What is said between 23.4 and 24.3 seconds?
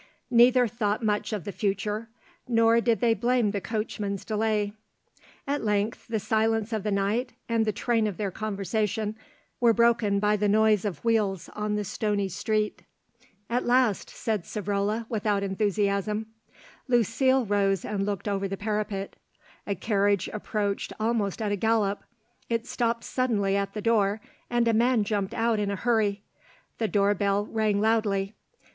at the door,